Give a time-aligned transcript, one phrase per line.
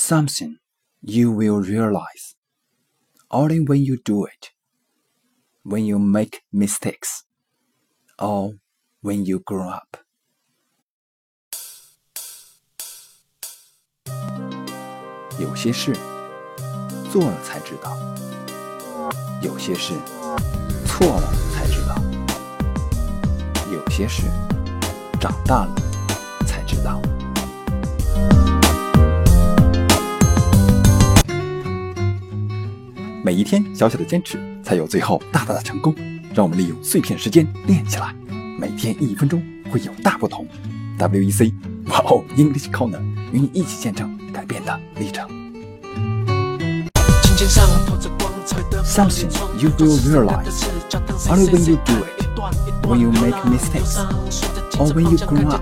[0.00, 0.58] something
[1.02, 2.34] you will realize
[3.30, 4.50] only when you do it,
[5.64, 7.24] when you make mistakes,
[8.18, 8.54] or
[9.02, 9.96] when you grow up.
[15.38, 15.92] 有些事
[17.12, 17.96] 做了才知道，
[19.42, 19.92] 有些事
[20.86, 22.00] 错了才知道，
[23.70, 24.22] 有些事
[25.20, 25.74] 长大了
[26.46, 27.02] 才知道。
[33.23, 35.93] 每一天小小的坚持，才有最后大大的成功。
[36.33, 38.15] 让我们利用碎片时间练起来，
[38.57, 40.47] 每天一分钟会有大不同。
[40.97, 41.53] WEC
[41.87, 42.99] 哇哦 English Corner
[43.31, 45.27] 与你一起见证改变的历程。
[48.83, 50.63] Something you will realize
[51.29, 52.25] only when you do it,
[52.87, 53.97] when you make mistakes,
[54.79, 55.61] or when you grow up.